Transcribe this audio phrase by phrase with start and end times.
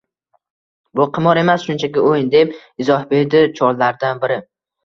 [0.99, 4.41] Bu qimor emas, shunchaki o‘yin, deb izoh berdi chollardan biri